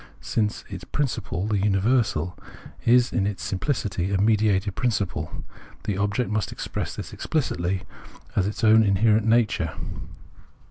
Since 0.23 0.65
its 0.67 0.83
principle, 0.83 1.45
the 1.45 1.59
universal, 1.59 2.35
is 2.85 3.13
in 3.13 3.27
its 3.27 3.43
simphcity 3.43 4.11
a 4.11 4.19
mediated 4.19 4.73
principle, 4.73 5.43
the 5.83 5.95
object 5.99 6.31
must 6.31 6.51
express 6.51 6.95
this 6.95 7.13
explicitly 7.13 7.83
as 8.35 8.47
its 8.47 8.63
own 8.63 8.81
inherent 8.81 9.27
natiu 9.27 9.67
e. 9.69 10.07